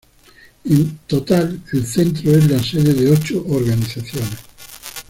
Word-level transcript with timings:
En 0.65 0.97
total, 1.05 1.61
el 1.73 1.85
centro 1.85 2.35
es 2.35 2.49
la 2.49 2.57
sede 2.57 2.91
de 2.95 3.11
ocho 3.11 3.45
organizaciones. 3.47 4.39